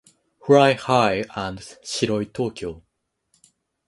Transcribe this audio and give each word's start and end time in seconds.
Fly 0.43 0.73
High 0.73 1.25
and 1.35 1.59
Shiroi 1.59 2.33
Tokyo. 2.33 2.81